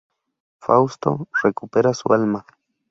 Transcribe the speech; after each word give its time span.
Fausto 0.63 1.27
recupera 1.43 1.93
su 1.93 2.07
alma. 2.11 2.43